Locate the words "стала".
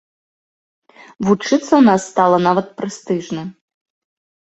2.15-2.37